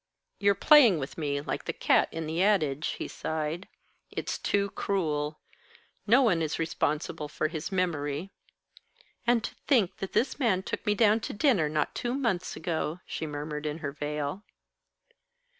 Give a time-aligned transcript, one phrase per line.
[0.39, 3.67] "You're playing with me like the cat in the adage," he sighed.
[4.09, 5.39] "It's too cruel.
[6.07, 8.31] No one is responsible for his memory."
[9.27, 12.99] "And to think that this man took me down to dinner not two months ago!"
[13.05, 14.43] she murmured in her veil.